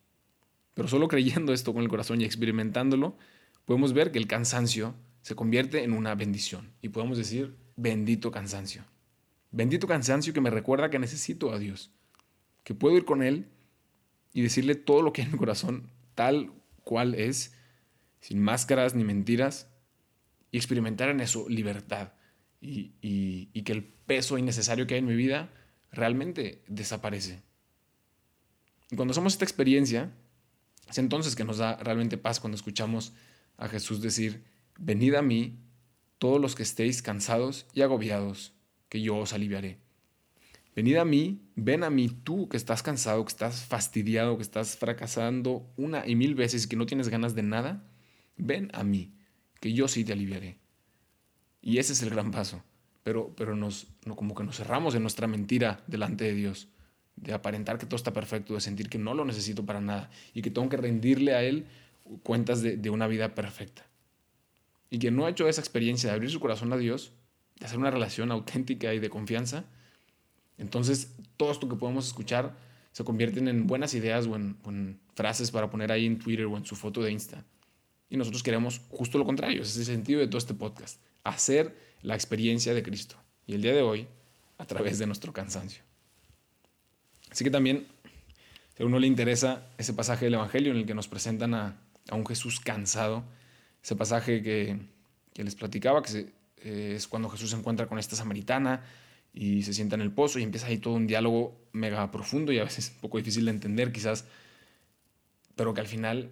Pero 0.74 0.88
solo 0.88 1.08
creyendo 1.08 1.52
esto 1.52 1.72
con 1.72 1.82
el 1.82 1.88
corazón 1.88 2.20
y 2.20 2.24
experimentándolo, 2.24 3.16
podemos 3.64 3.92
ver 3.92 4.12
que 4.12 4.18
el 4.18 4.26
cansancio 4.26 4.94
se 5.22 5.34
convierte 5.34 5.82
en 5.82 5.92
una 5.92 6.14
bendición. 6.14 6.72
Y 6.82 6.90
podemos 6.90 7.18
decir, 7.18 7.56
bendito 7.76 8.30
cansancio. 8.30 8.84
Bendito 9.50 9.86
cansancio 9.86 10.32
que 10.32 10.40
me 10.40 10.50
recuerda 10.50 10.90
que 10.90 10.98
necesito 10.98 11.52
a 11.52 11.58
Dios. 11.58 11.90
Que 12.62 12.74
puedo 12.74 12.96
ir 12.96 13.04
con 13.04 13.22
Él 13.22 13.48
y 14.32 14.42
decirle 14.42 14.74
todo 14.74 15.02
lo 15.02 15.12
que 15.12 15.22
hay 15.22 15.26
en 15.26 15.32
mi 15.32 15.38
corazón, 15.38 15.90
tal 16.14 16.52
cual 16.84 17.14
es, 17.14 17.54
sin 18.20 18.42
máscaras 18.42 18.94
ni 18.94 19.02
mentiras, 19.02 19.70
y 20.50 20.58
experimentar 20.58 21.08
en 21.08 21.20
eso 21.20 21.48
libertad 21.48 22.12
y, 22.60 22.92
y, 23.00 23.62
que 23.62 23.72
el 23.72 23.84
peso 23.84 24.38
innecesario 24.38 24.86
que 24.86 24.94
hay 24.94 25.00
en 25.00 25.06
mi 25.06 25.16
vida 25.16 25.50
realmente 25.90 26.62
desaparece. 26.68 27.42
Y 28.90 28.96
cuando 28.96 29.12
hacemos 29.12 29.32
esta 29.32 29.44
experiencia, 29.44 30.12
es 30.88 30.98
entonces 30.98 31.34
que 31.34 31.44
nos 31.44 31.58
da 31.58 31.76
realmente 31.76 32.18
paz 32.18 32.40
cuando 32.40 32.56
escuchamos 32.56 33.12
a 33.56 33.68
Jesús 33.68 34.00
decir, 34.00 34.44
venid 34.78 35.14
a 35.14 35.22
mí 35.22 35.58
todos 36.18 36.40
los 36.40 36.54
que 36.54 36.62
estéis 36.62 37.02
cansados 37.02 37.66
y 37.72 37.82
agobiados, 37.82 38.52
que 38.88 39.00
yo 39.02 39.16
os 39.16 39.32
aliviaré. 39.32 39.78
Venid 40.74 40.96
a 40.96 41.04
mí, 41.04 41.40
ven 41.56 41.84
a 41.84 41.90
mí 41.90 42.08
tú 42.08 42.48
que 42.48 42.56
estás 42.56 42.82
cansado, 42.82 43.24
que 43.24 43.30
estás 43.30 43.62
fastidiado, 43.62 44.36
que 44.36 44.42
estás 44.42 44.76
fracasando 44.76 45.72
una 45.76 46.06
y 46.06 46.14
mil 46.14 46.34
veces 46.34 46.64
y 46.64 46.68
que 46.68 46.76
no 46.76 46.86
tienes 46.86 47.08
ganas 47.08 47.34
de 47.34 47.42
nada 47.42 47.90
ven 48.36 48.70
a 48.74 48.84
mí, 48.84 49.12
que 49.60 49.72
yo 49.72 49.88
sí 49.88 50.04
te 50.04 50.12
aliviaré. 50.12 50.58
Y 51.60 51.78
ese 51.78 51.92
es 51.92 52.02
el 52.02 52.10
gran 52.10 52.30
paso. 52.30 52.62
Pero, 53.02 53.34
pero 53.36 53.54
nos, 53.54 53.86
no, 54.04 54.16
como 54.16 54.34
que 54.34 54.44
nos 54.44 54.56
cerramos 54.56 54.94
en 54.94 55.02
nuestra 55.02 55.26
mentira 55.26 55.82
delante 55.86 56.24
de 56.24 56.34
Dios, 56.34 56.68
de 57.16 57.32
aparentar 57.32 57.78
que 57.78 57.86
todo 57.86 57.96
está 57.96 58.12
perfecto, 58.12 58.54
de 58.54 58.60
sentir 58.60 58.88
que 58.88 58.98
no 58.98 59.14
lo 59.14 59.24
necesito 59.24 59.64
para 59.64 59.80
nada 59.80 60.10
y 60.34 60.42
que 60.42 60.50
tengo 60.50 60.68
que 60.68 60.76
rendirle 60.76 61.34
a 61.34 61.42
Él 61.42 61.66
cuentas 62.22 62.62
de, 62.62 62.76
de 62.76 62.90
una 62.90 63.06
vida 63.06 63.34
perfecta. 63.34 63.86
Y 64.90 64.98
quien 64.98 65.16
no 65.16 65.26
ha 65.26 65.30
hecho 65.30 65.48
esa 65.48 65.60
experiencia 65.60 66.10
de 66.10 66.14
abrir 66.14 66.30
su 66.30 66.40
corazón 66.40 66.72
a 66.72 66.76
Dios, 66.76 67.12
de 67.58 67.66
hacer 67.66 67.78
una 67.78 67.90
relación 67.90 68.30
auténtica 68.30 68.94
y 68.94 68.98
de 68.98 69.10
confianza, 69.10 69.64
entonces 70.58 71.14
todo 71.36 71.50
esto 71.50 71.68
que 71.68 71.76
podemos 71.76 72.06
escuchar 72.06 72.54
se 72.92 73.04
convierten 73.04 73.48
en 73.48 73.66
buenas 73.66 73.94
ideas 73.94 74.26
o 74.26 74.36
en, 74.36 74.56
o 74.64 74.70
en 74.70 75.00
frases 75.14 75.50
para 75.50 75.68
poner 75.68 75.92
ahí 75.92 76.06
en 76.06 76.18
Twitter 76.18 76.46
o 76.46 76.56
en 76.56 76.64
su 76.64 76.76
foto 76.76 77.02
de 77.02 77.12
Insta. 77.12 77.44
Y 78.08 78.16
nosotros 78.16 78.42
queremos 78.42 78.80
justo 78.88 79.18
lo 79.18 79.24
contrario, 79.24 79.62
ese 79.62 79.82
es 79.82 79.88
el 79.88 79.96
sentido 79.96 80.20
de 80.20 80.28
todo 80.28 80.38
este 80.38 80.54
podcast, 80.54 81.00
hacer 81.24 81.76
la 82.02 82.14
experiencia 82.14 82.72
de 82.72 82.82
Cristo. 82.82 83.16
Y 83.46 83.54
el 83.54 83.62
día 83.62 83.74
de 83.74 83.82
hoy, 83.82 84.06
a 84.58 84.64
través 84.64 84.98
de 84.98 85.06
nuestro 85.06 85.32
cansancio. 85.32 85.82
Así 87.36 87.44
que 87.44 87.50
también, 87.50 87.86
si 88.74 88.82
a 88.82 88.86
uno 88.86 88.98
le 88.98 89.06
interesa 89.06 89.66
ese 89.76 89.92
pasaje 89.92 90.24
del 90.24 90.32
Evangelio 90.32 90.72
en 90.72 90.78
el 90.78 90.86
que 90.86 90.94
nos 90.94 91.06
presentan 91.06 91.52
a, 91.52 91.76
un 92.10 92.24
Jesús 92.24 92.60
cansado, 92.60 93.24
ese 93.84 93.94
pasaje 93.94 94.42
que, 94.42 94.78
les 95.34 95.54
platicaba, 95.54 96.00
que 96.00 96.32
eh, 96.62 96.94
es 96.96 97.06
cuando 97.06 97.28
Jesús 97.28 97.50
se 97.50 97.56
encuentra 97.56 97.88
con 97.88 97.98
esta 97.98 98.16
samaritana 98.16 98.84
y 99.34 99.64
se 99.64 99.74
sienta 99.74 99.96
en 99.96 100.00
el 100.00 100.12
pozo 100.12 100.38
y 100.38 100.44
empieza 100.44 100.68
ahí 100.68 100.78
todo 100.78 100.94
un 100.94 101.06
diálogo 101.06 101.60
mega 101.72 102.10
profundo 102.10 102.52
y 102.52 102.58
a 102.58 102.64
veces 102.64 102.92
un 102.94 103.00
poco 103.02 103.18
difícil 103.18 103.44
de 103.44 103.50
entender 103.50 103.92
quizás 103.92 104.24
pero 105.56 105.74
que 105.74 105.82
al 105.82 105.88
final, 105.88 106.30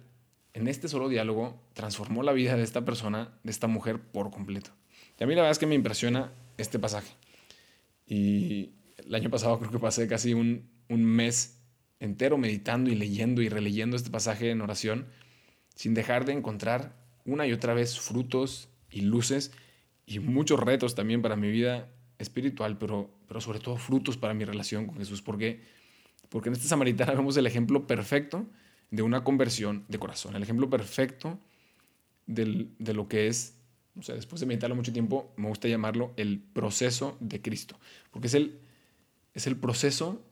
en 0.55 0.67
este 0.67 0.87
solo 0.87 1.07
diálogo, 1.07 1.61
transformó 1.75 2.23
la 2.23 2.33
vida 2.33 2.57
de 2.57 2.63
esta 2.63 2.83
persona, 2.83 3.29
de 3.43 3.51
esta 3.51 3.67
mujer, 3.67 3.99
por 3.99 4.31
completo. 4.31 4.71
Y 5.19 5.23
a 5.23 5.27
mí 5.27 5.35
la 5.35 5.41
verdad 5.41 5.51
es 5.51 5.59
que 5.59 5.67
me 5.67 5.75
impresiona 5.75 6.31
este 6.57 6.79
pasaje. 6.79 7.13
Y 8.07 8.71
el 8.97 9.13
año 9.13 9.29
pasado 9.29 9.59
creo 9.59 9.69
que 9.69 9.77
pasé 9.77 10.07
casi 10.07 10.33
un, 10.33 10.73
un 10.89 11.03
mes 11.03 11.61
entero 11.99 12.37
meditando 12.37 12.89
y 12.89 12.95
leyendo 12.95 13.41
y 13.41 13.49
releyendo 13.49 13.95
este 13.95 14.09
pasaje 14.09 14.51
en 14.51 14.61
oración, 14.61 15.07
sin 15.75 15.93
dejar 15.93 16.25
de 16.25 16.33
encontrar 16.33 16.95
una 17.25 17.47
y 17.47 17.53
otra 17.53 17.73
vez 17.73 17.99
frutos 17.99 18.69
y 18.89 19.01
luces 19.01 19.51
y 20.05 20.19
muchos 20.19 20.59
retos 20.59 20.95
también 20.95 21.21
para 21.21 21.35
mi 21.35 21.49
vida 21.49 21.89
espiritual, 22.19 22.77
pero, 22.77 23.09
pero 23.27 23.41
sobre 23.41 23.59
todo 23.59 23.77
frutos 23.77 24.17
para 24.17 24.33
mi 24.33 24.45
relación 24.45 24.85
con 24.85 24.97
Jesús. 24.97 25.21
porque 25.21 25.61
Porque 26.29 26.49
en 26.49 26.53
esta 26.53 26.67
samaritana 26.67 27.13
vemos 27.15 27.35
el 27.37 27.47
ejemplo 27.47 27.87
perfecto 27.87 28.45
de 28.91 29.01
una 29.01 29.23
conversión 29.23 29.83
de 29.87 29.99
corazón, 29.99 30.35
el 30.35 30.43
ejemplo 30.43 30.69
perfecto 30.69 31.39
del, 32.27 32.69
de 32.79 32.93
lo 32.93 33.07
que 33.07 33.27
es, 33.27 33.57
o 33.97 34.03
sea, 34.03 34.15
después 34.15 34.39
de 34.39 34.45
meditarlo 34.45 34.75
mucho 34.75 34.93
tiempo, 34.93 35.33
me 35.37 35.47
gusta 35.47 35.67
llamarlo 35.67 36.13
el 36.17 36.39
proceso 36.39 37.17
de 37.19 37.41
Cristo, 37.41 37.79
porque 38.11 38.27
es 38.27 38.35
el, 38.35 38.59
es 39.33 39.47
el 39.47 39.57
proceso 39.57 40.23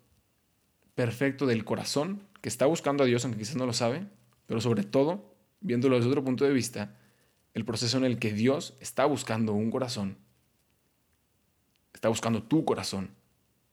perfecto 0.95 1.45
del 1.45 1.65
corazón 1.65 2.21
que 2.41 2.49
está 2.49 2.65
buscando 2.65 3.03
a 3.03 3.07
Dios, 3.07 3.23
aunque 3.23 3.39
quizás 3.39 3.55
no 3.55 3.65
lo 3.65 3.73
sabe, 3.73 4.05
pero 4.45 4.61
sobre 4.61 4.83
todo, 4.83 5.35
viéndolo 5.61 5.95
desde 5.95 6.09
otro 6.09 6.23
punto 6.23 6.45
de 6.45 6.51
vista, 6.51 6.97
el 7.53 7.65
proceso 7.65 7.97
en 7.97 8.05
el 8.05 8.19
que 8.19 8.33
Dios 8.33 8.75
está 8.79 9.05
buscando 9.05 9.53
un 9.53 9.71
corazón, 9.71 10.17
está 11.93 12.09
buscando 12.09 12.43
tu 12.43 12.65
corazón. 12.65 13.11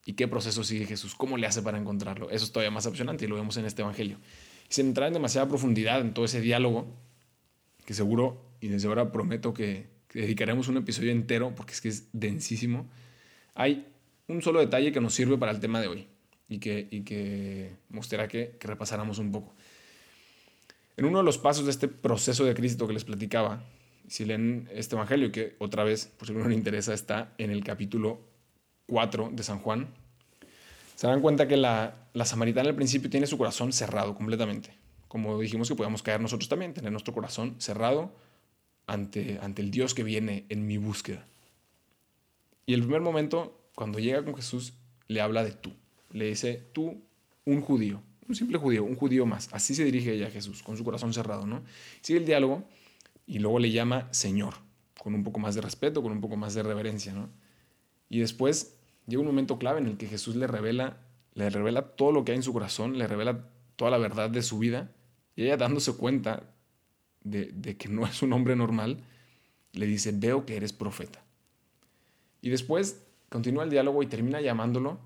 ¿Y 0.07 0.15
qué 0.15 0.29
proceso 0.29 0.65
sigue 0.65 0.87
Jesús? 0.87 1.15
¿Cómo 1.15 1.37
le 1.37 1.47
hace 1.47 1.63
para 1.63 1.79
encontrarlo? 1.79 2.31
Eso 2.31 2.45
es 2.45 2.53
todavía 2.53 2.71
más 2.71 2.87
apasionante 2.87 3.25
y 3.25 3.29
lo 3.29 3.35
vemos 3.37 3.57
en 3.59 3.67
este 3.67 3.83
Evangelio. 3.83 4.19
Sin 4.69 4.87
entrar 4.87 5.09
en 5.09 5.15
demasiada 5.15 5.47
profundidad 5.49 6.01
en 6.01 6.15
todo 6.15 6.25
ese 6.25 6.41
diálogo, 6.41 6.87
que 7.85 7.93
seguro 7.93 8.51
y 8.61 8.69
desde 8.69 8.89
ahora 8.89 9.13
prometo 9.13 9.53
que, 9.53 9.89
dedicaremos 10.13 10.67
un 10.67 10.77
episodio 10.77 11.13
entero 11.13 11.55
porque 11.55 11.73
es 11.73 11.81
que 11.81 11.89
es 11.89 12.09
densísimo, 12.13 12.89
hay 13.55 13.87
un 14.27 14.43
solo 14.43 14.59
detalle 14.59 14.91
que 14.91 15.01
nos 15.01 15.15
sirve 15.15 15.39
para 15.39 15.53
el 15.53 15.61
tema 15.61 15.81
de 15.81 15.87
hoy 15.87 16.09
y 16.51 16.59
que, 16.59 16.89
y 16.91 17.03
que 17.03 17.77
me 17.89 18.01
que, 18.29 18.57
que 18.59 18.67
repasáramos 18.67 19.19
un 19.19 19.31
poco. 19.33 19.55
En 20.97 21.07
uno 21.07 21.19
de 21.19 21.25
los 21.25 21.39
pasos 21.39 21.65
de 21.65 21.71
este 21.71 21.89
proceso 21.89 22.45
de 22.45 22.53
Cristo 22.53 22.87
que 22.87 22.93
les 22.93 23.05
platicaba, 23.05 23.63
si 24.09 24.25
leen 24.25 24.69
este 24.75 24.97
Evangelio, 24.97 25.31
que 25.31 25.55
otra 25.59 25.85
vez, 25.85 26.07
por 26.19 26.27
si 26.27 26.35
no 26.35 26.47
le 26.47 26.55
interesa, 26.55 26.93
está 26.93 27.33
en 27.39 27.53
el 27.53 27.63
capítulo 27.63 28.21
4 28.89 29.31
de 29.33 29.43
San 29.45 29.61
Juan, 29.61 29.89
se 30.97 31.07
dan 31.07 31.21
cuenta 31.21 31.47
que 31.47 31.57
la, 31.57 32.09
la 32.13 32.25
samaritana 32.25 32.69
al 32.69 32.75
principio 32.75 33.09
tiene 33.09 33.29
su 33.29 33.39
corazón 33.39 33.73
cerrado 33.73 34.15
completamente. 34.17 34.75
Como 35.07 35.39
dijimos 35.39 35.69
que 35.69 35.77
podíamos 35.77 36.03
caer 36.03 36.21
nosotros 36.21 36.49
también, 36.49 36.75
tener 36.75 36.91
nuestro 36.91 37.15
corazón 37.15 37.55
cerrado 37.59 38.13
ante, 38.89 39.39
ante 39.41 39.63
el 39.63 39.71
Dios 39.71 39.95
que 39.95 40.03
viene 40.03 40.47
en 40.49 40.67
mi 40.67 40.77
búsqueda. 40.77 41.25
Y 42.67 42.75
el 42.75 42.83
primer 42.83 43.01
momento, 43.01 43.57
cuando 43.77 44.01
llega 44.01 44.25
con 44.25 44.35
Jesús, 44.35 44.75
le 45.07 45.21
habla 45.21 45.45
de 45.45 45.53
tú. 45.53 45.73
Le 46.11 46.27
dice, 46.27 46.69
tú, 46.73 47.03
un 47.45 47.61
judío, 47.61 48.03
un 48.29 48.35
simple 48.35 48.59
judío, 48.59 48.85
un 48.85 48.97
judío 48.97 49.27
más. 49.27 49.49
Así 49.53 49.75
se 49.75 49.85
dirige 49.85 50.13
ella 50.13 50.29
a 50.29 50.31
Jesús, 50.31 50.63
con 50.63 50.77
su 50.77 50.85
corazón 50.85 51.13
cerrado, 51.13 51.47
¿no? 51.47 51.63
Sigue 52.01 52.21
el 52.21 52.27
diálogo 52.27 52.65
y 53.27 53.39
luego 53.39 53.59
le 53.59 53.71
llama 53.71 54.09
Señor, 54.13 54.55
con 54.99 55.15
un 55.15 55.25
poco 55.25 55.41
más 55.41 55.55
de 55.55 55.61
respeto, 55.61 56.03
con 56.03 56.13
un 56.13 56.21
poco 56.21 56.37
más 56.37 56.55
de 56.55 56.63
reverencia, 56.63 57.13
¿no? 57.13 57.29
Y 58.09 58.21
después 58.21 58.77
llega 59.07 59.21
un 59.21 59.27
momento 59.27 59.59
clave 59.59 59.81
en 59.81 59.87
el 59.87 59.97
que 59.97 60.07
Jesús 60.07 60.37
le 60.37 60.47
revela, 60.47 60.99
le 61.35 61.51
revela 61.51 61.83
todo 61.83 62.13
lo 62.13 62.25
que 62.25 62.33
hay 62.33 62.37
en 62.37 62.43
su 62.43 62.53
corazón, 62.53 62.99
le 62.99 63.07
revela 63.07 63.49
toda 63.77 63.91
la 63.91 63.99
verdad 63.99 64.31
de 64.31 64.43
su 64.43 64.59
vida, 64.59 64.93
y 65.37 65.45
ella 65.45 65.57
dándose 65.57 65.93
cuenta 65.95 66.55
de, 67.23 67.47
de 67.47 67.77
que 67.77 67.89
no 67.89 68.07
es 68.07 68.23
un 68.23 68.33
hombre 68.33 68.57
normal, 68.57 69.03
le 69.73 69.87
dice, 69.87 70.13
veo 70.13 70.47
que 70.47 70.57
eres 70.57 70.73
profeta. 70.73 71.23
Y 72.43 72.51
después 72.51 73.03
continúa 73.29 73.65
el 73.65 73.71
diálogo 73.71 74.03
y 74.03 74.07
termina 74.07 74.41
llamándolo 74.41 74.99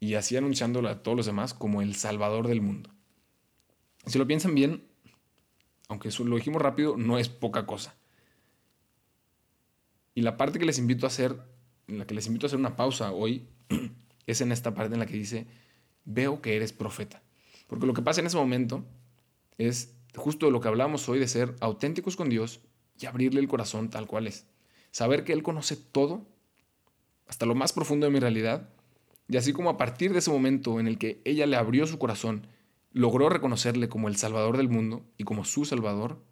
y 0.00 0.14
así 0.14 0.36
anunciándolo 0.36 0.88
a 0.88 1.02
todos 1.02 1.16
los 1.16 1.26
demás 1.26 1.54
como 1.54 1.82
el 1.82 1.94
Salvador 1.94 2.48
del 2.48 2.60
mundo. 2.60 2.90
Si 4.06 4.18
lo 4.18 4.26
piensan 4.26 4.54
bien, 4.54 4.84
aunque 5.88 6.10
lo 6.10 6.36
dijimos 6.36 6.62
rápido, 6.62 6.96
no 6.96 7.18
es 7.18 7.28
poca 7.28 7.66
cosa. 7.66 7.94
Y 10.14 10.22
la 10.22 10.36
parte 10.36 10.58
que 10.58 10.64
les 10.64 10.78
invito 10.78 11.06
a 11.06 11.08
hacer, 11.08 11.36
en 11.88 11.98
la 11.98 12.06
que 12.06 12.14
les 12.14 12.26
invito 12.26 12.46
a 12.46 12.48
hacer 12.48 12.58
una 12.58 12.76
pausa 12.76 13.12
hoy, 13.12 13.48
es 14.26 14.40
en 14.40 14.52
esta 14.52 14.74
parte 14.74 14.94
en 14.94 15.00
la 15.00 15.06
que 15.06 15.16
dice, 15.16 15.46
veo 16.04 16.40
que 16.40 16.56
eres 16.56 16.72
profeta. 16.72 17.22
Porque 17.66 17.86
lo 17.86 17.94
que 17.94 18.02
pasa 18.02 18.20
en 18.20 18.26
ese 18.26 18.36
momento 18.36 18.84
es 19.58 19.94
justo 20.14 20.50
lo 20.50 20.60
que 20.60 20.68
hablamos 20.68 21.08
hoy 21.08 21.18
de 21.18 21.28
ser 21.28 21.54
auténticos 21.60 22.16
con 22.16 22.28
Dios 22.28 22.60
y 22.98 23.06
abrirle 23.06 23.40
el 23.40 23.48
corazón 23.48 23.90
tal 23.90 24.06
cual 24.06 24.26
es. 24.26 24.46
Saber 24.90 25.24
que 25.24 25.32
Él 25.32 25.42
conoce 25.42 25.76
todo, 25.76 26.26
hasta 27.28 27.44
lo 27.44 27.54
más 27.54 27.72
profundo 27.72 28.06
de 28.06 28.12
mi 28.12 28.20
realidad, 28.20 28.70
y 29.28 29.36
así 29.36 29.52
como 29.52 29.70
a 29.70 29.76
partir 29.76 30.12
de 30.12 30.20
ese 30.20 30.30
momento 30.30 30.78
en 30.78 30.86
el 30.86 30.98
que 30.98 31.20
ella 31.24 31.46
le 31.46 31.56
abrió 31.56 31.86
su 31.86 31.98
corazón, 31.98 32.46
logró 32.92 33.28
reconocerle 33.28 33.88
como 33.88 34.08
el 34.08 34.16
Salvador 34.16 34.56
del 34.56 34.68
mundo 34.68 35.04
y 35.18 35.24
como 35.24 35.44
su 35.44 35.64
Salvador, 35.64 36.22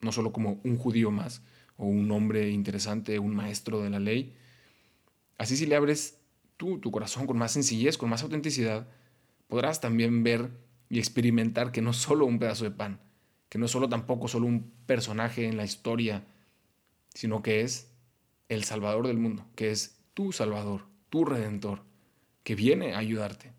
no 0.00 0.12
solo 0.12 0.32
como 0.32 0.60
un 0.64 0.78
judío 0.78 1.10
más 1.10 1.42
o 1.76 1.86
un 1.86 2.10
hombre 2.12 2.50
interesante, 2.50 3.18
un 3.18 3.34
maestro 3.34 3.82
de 3.82 3.90
la 3.90 3.98
ley, 3.98 4.34
así 5.38 5.56
si 5.56 5.66
le 5.66 5.76
abres 5.76 6.20
tú 6.56 6.78
tu 6.78 6.92
corazón 6.92 7.26
con 7.26 7.36
más 7.36 7.52
sencillez, 7.52 7.98
con 7.98 8.08
más 8.08 8.22
autenticidad, 8.22 8.88
podrás 9.48 9.80
también 9.80 10.22
ver 10.22 10.50
y 10.88 10.98
experimentar 10.98 11.72
que 11.72 11.82
no 11.82 11.90
es 11.90 11.96
solo 11.96 12.26
un 12.26 12.38
pedazo 12.38 12.64
de 12.64 12.70
pan, 12.70 13.00
que 13.48 13.58
no 13.58 13.66
es 13.66 13.72
solo 13.72 13.88
tampoco 13.88 14.28
solo 14.28 14.46
un 14.46 14.72
personaje 14.86 15.46
en 15.46 15.56
la 15.56 15.64
historia, 15.64 16.24
sino 17.12 17.42
que 17.42 17.62
es 17.62 17.92
el 18.48 18.62
Salvador 18.62 19.08
del 19.08 19.18
mundo, 19.18 19.44
que 19.56 19.72
es 19.72 19.98
tu 20.14 20.30
Salvador, 20.30 20.86
tu 21.10 21.24
Redentor 21.24 21.82
que 22.44 22.54
viene 22.54 22.94
a 22.94 22.98
ayudarte 22.98 23.52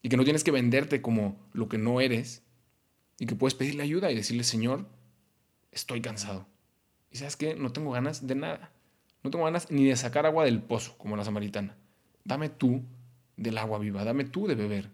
y 0.00 0.08
que 0.08 0.16
no 0.16 0.24
tienes 0.24 0.44
que 0.44 0.50
venderte 0.50 1.02
como 1.02 1.38
lo 1.52 1.68
que 1.68 1.78
no 1.78 2.00
eres 2.00 2.42
y 3.18 3.26
que 3.26 3.36
puedes 3.36 3.54
pedirle 3.54 3.82
ayuda 3.82 4.10
y 4.10 4.16
decirle, 4.16 4.44
Señor, 4.44 4.86
estoy 5.70 6.00
cansado. 6.00 6.46
Y 7.10 7.18
sabes 7.18 7.36
qué, 7.36 7.54
no 7.54 7.72
tengo 7.72 7.92
ganas 7.92 8.26
de 8.26 8.34
nada. 8.34 8.72
No 9.22 9.30
tengo 9.30 9.44
ganas 9.44 9.70
ni 9.70 9.84
de 9.84 9.96
sacar 9.96 10.26
agua 10.26 10.44
del 10.44 10.60
pozo 10.60 10.96
como 10.98 11.16
la 11.16 11.24
samaritana. 11.24 11.76
Dame 12.24 12.48
tú 12.48 12.82
del 13.36 13.58
agua 13.58 13.78
viva, 13.78 14.04
dame 14.04 14.24
tú 14.24 14.46
de 14.46 14.54
beber. 14.54 14.90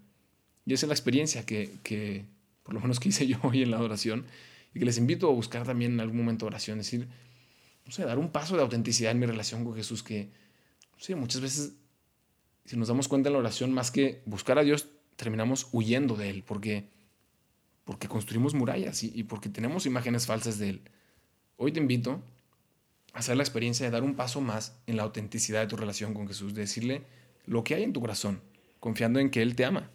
Y 0.66 0.74
esa 0.74 0.86
es 0.86 0.88
la 0.88 0.94
experiencia 0.94 1.46
que, 1.46 1.70
que 1.82 2.24
por 2.62 2.74
lo 2.74 2.80
menos 2.80 3.00
que 3.00 3.10
yo 3.26 3.38
hoy 3.42 3.62
en 3.62 3.70
la 3.70 3.78
adoración 3.78 4.26
y 4.74 4.78
que 4.78 4.84
les 4.84 4.98
invito 4.98 5.28
a 5.28 5.32
buscar 5.32 5.64
también 5.64 5.92
en 5.92 6.00
algún 6.00 6.18
momento 6.18 6.44
oración. 6.44 6.78
Decir, 6.78 7.08
no 7.86 7.92
sé, 7.92 8.04
dar 8.04 8.18
un 8.18 8.30
paso 8.30 8.56
de 8.56 8.62
autenticidad 8.62 9.12
en 9.12 9.18
mi 9.18 9.26
relación 9.26 9.64
con 9.64 9.74
Jesús 9.74 10.02
que, 10.02 10.28
no 10.92 10.98
sé, 10.98 11.14
muchas 11.14 11.40
veces 11.40 11.72
si 12.68 12.76
nos 12.76 12.88
damos 12.88 13.08
cuenta 13.08 13.30
en 13.30 13.32
la 13.32 13.38
oración, 13.38 13.72
más 13.72 13.90
que 13.90 14.20
buscar 14.26 14.58
a 14.58 14.62
Dios, 14.62 14.88
terminamos 15.16 15.68
huyendo 15.72 16.16
de 16.16 16.28
Él, 16.28 16.44
porque, 16.46 16.90
porque 17.86 18.08
construimos 18.08 18.52
murallas 18.52 19.02
y, 19.02 19.22
porque 19.22 19.48
tenemos 19.48 19.86
imágenes 19.86 20.26
falsas 20.26 20.58
de 20.58 20.68
Él. 20.68 20.82
Hoy 21.56 21.72
te 21.72 21.80
invito 21.80 22.22
a 23.14 23.20
hacer 23.20 23.38
la 23.38 23.42
experiencia 23.42 23.86
de 23.86 23.90
dar 23.90 24.02
un 24.02 24.16
paso 24.16 24.42
más 24.42 24.76
en 24.86 24.98
la 24.98 25.04
autenticidad 25.04 25.62
de 25.62 25.66
tu 25.66 25.78
relación 25.78 26.12
con 26.12 26.28
Jesús, 26.28 26.52
de 26.52 26.60
decirle 26.60 27.04
lo 27.46 27.64
que 27.64 27.74
hay 27.74 27.84
en 27.84 27.94
tu 27.94 28.02
corazón, 28.02 28.42
confiando 28.80 29.18
en 29.18 29.30
que 29.30 29.40
Él 29.40 29.56
te 29.56 29.64
ama. 29.64 29.90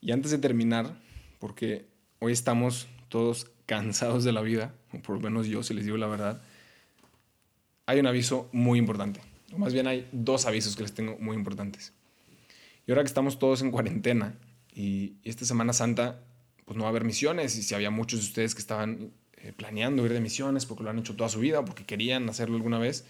Y 0.00 0.10
antes 0.10 0.32
de 0.32 0.38
terminar, 0.38 1.00
porque 1.38 1.86
hoy 2.18 2.32
estamos 2.32 2.88
todos 3.10 3.48
cansados 3.64 4.24
de 4.24 4.32
la 4.32 4.40
vida, 4.40 4.74
o 4.92 4.98
por 4.98 5.14
lo 5.14 5.20
menos 5.20 5.46
yo, 5.46 5.62
si 5.62 5.72
les 5.72 5.84
digo 5.84 5.96
la 5.96 6.08
verdad, 6.08 6.42
hay 7.86 8.00
un 8.00 8.08
aviso 8.08 8.48
muy 8.50 8.80
importante. 8.80 9.20
O 9.52 9.58
más 9.58 9.72
bien 9.72 9.86
hay 9.86 10.08
dos 10.10 10.46
avisos 10.46 10.74
que 10.74 10.82
les 10.82 10.92
tengo 10.92 11.16
muy 11.20 11.36
importantes. 11.36 11.92
Y 12.88 12.90
ahora 12.90 13.02
que 13.02 13.08
estamos 13.08 13.38
todos 13.38 13.60
en 13.60 13.70
cuarentena 13.70 14.34
y, 14.74 15.16
esta 15.22 15.44
Semana 15.44 15.74
Santa, 15.74 16.22
pues 16.64 16.74
no 16.78 16.84
va 16.84 16.88
a 16.88 16.90
haber 16.90 17.04
misiones. 17.04 17.54
Y 17.58 17.62
si 17.62 17.74
había 17.74 17.90
muchos 17.90 18.20
de 18.20 18.26
ustedes 18.26 18.54
que 18.54 18.62
estaban 18.62 19.12
eh, 19.36 19.52
planeando 19.52 20.06
ir 20.06 20.12
de 20.14 20.22
misiones 20.22 20.64
porque 20.64 20.84
lo 20.84 20.90
han 20.90 20.98
hecho 20.98 21.14
toda 21.14 21.28
su 21.28 21.38
vida 21.38 21.62
porque 21.66 21.84
querían 21.84 22.26
hacerlo 22.30 22.56
alguna 22.56 22.78
vez, 22.78 23.04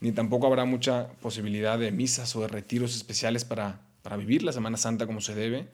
ni 0.00 0.10
tampoco 0.10 0.48
habrá 0.48 0.64
mucha 0.64 1.12
posibilidad 1.20 1.78
de 1.78 1.92
misas 1.92 2.34
o 2.34 2.40
de 2.40 2.48
retiros 2.48 2.96
especiales 2.96 3.44
para, 3.44 3.80
para 4.02 4.16
vivir 4.16 4.42
la 4.42 4.52
Semana 4.52 4.76
Santa 4.76 5.06
como 5.06 5.20
se 5.20 5.36
debe, 5.36 5.68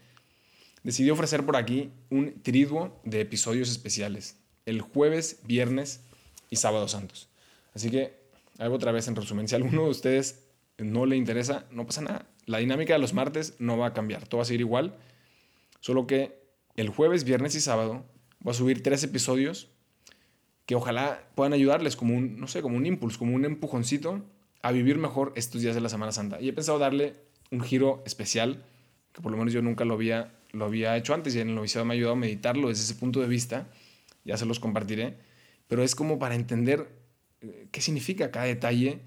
decidí 0.83 1.09
ofrecer 1.09 1.47
por 1.47 1.57
aquí 1.57 1.90
un 2.11 2.43
triduo 2.43 3.00
de 3.05 3.23
episodios 3.23 3.71
especiales, 3.71 4.37
el 4.67 4.83
jueves, 4.83 5.38
viernes 5.45 6.02
y 6.50 6.57
sábado 6.57 6.87
santos. 6.87 7.31
Así 7.73 7.90
que 7.90 8.12
hago 8.59 8.75
otra 8.75 8.93
vez 8.93 9.09
en 9.09 9.17
resumen. 9.17 9.49
Si 9.49 9.55
alguno 9.55 9.85
de 9.85 9.90
ustedes 9.90 10.45
no 10.76 11.07
le 11.07 11.17
interesa, 11.17 11.64
no 11.71 11.87
pasa 11.87 12.02
nada. 12.02 12.26
La 12.49 12.59
dinámica 12.59 12.95
de 12.95 12.99
los 12.99 13.12
martes 13.12 13.57
no 13.59 13.76
va 13.76 13.88
a 13.88 13.93
cambiar, 13.93 14.26
todo 14.26 14.38
va 14.38 14.43
a 14.43 14.47
seguir 14.47 14.62
igual, 14.62 14.97
solo 15.81 16.07
que 16.07 16.40
el 16.76 16.88
jueves, 16.88 17.25
viernes 17.25 17.55
y 17.55 17.61
sábado 17.61 18.07
voy 18.40 18.52
a 18.52 18.55
subir 18.55 18.83
tres 18.83 19.05
episodios 19.05 19.69
que 20.64 20.75
ojalá 20.75 21.28
puedan 21.35 21.52
ayudarles 21.52 21.95
como 21.95 22.17
un, 22.17 22.40
no 22.40 22.49
sé, 22.49 22.62
como 22.62 22.78
un 22.78 22.87
impulso, 22.87 23.19
como 23.19 23.35
un 23.35 23.45
empujoncito 23.45 24.25
a 24.62 24.73
vivir 24.73 24.97
mejor 24.97 25.35
estos 25.37 25.61
días 25.61 25.75
de 25.75 25.83
la 25.83 25.90
Semana 25.90 26.11
Santa. 26.11 26.40
Y 26.40 26.49
he 26.49 26.52
pensado 26.55 26.78
darle 26.78 27.17
un 27.50 27.61
giro 27.61 28.02
especial, 28.07 28.64
que 29.12 29.21
por 29.21 29.31
lo 29.31 29.37
menos 29.37 29.52
yo 29.52 29.61
nunca 29.61 29.85
lo 29.85 29.93
había, 29.93 30.33
lo 30.52 30.64
había 30.64 30.97
hecho 30.97 31.12
antes 31.12 31.35
y 31.35 31.40
en 31.40 31.50
el 31.50 31.55
noviciado 31.55 31.85
me 31.85 31.93
ha 31.93 31.97
ayudado 31.97 32.14
a 32.14 32.17
meditarlo 32.17 32.69
desde 32.69 32.85
ese 32.85 32.95
punto 32.95 33.21
de 33.21 33.26
vista, 33.26 33.69
ya 34.25 34.38
se 34.38 34.47
los 34.47 34.59
compartiré, 34.59 35.19
pero 35.67 35.83
es 35.83 35.95
como 35.95 36.19
para 36.19 36.35
entender 36.35 36.88
eh, 37.43 37.69
qué 37.71 37.83
significa 37.83 38.31
cada 38.31 38.47
detalle 38.47 39.00